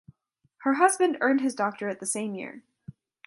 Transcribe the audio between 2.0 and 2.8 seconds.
same year.